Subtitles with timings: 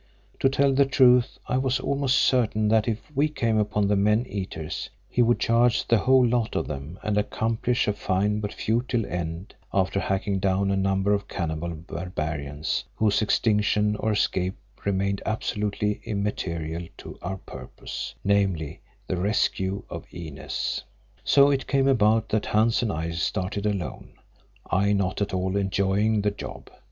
[0.39, 4.25] To tell the truth, I was almost certain that if we came upon the men
[4.27, 9.05] eaters, he would charge the whole lot of them and accomplish a fine but futile
[9.05, 16.01] end after hacking down a number of cannibal barbarians, whose extinction or escape remained absolutely
[16.03, 20.81] immaterial to our purpose, namely, the rescue of Inez.
[21.23, 24.13] So it came about that Hans and I started alone,
[24.65, 26.71] I not at all enjoying the job.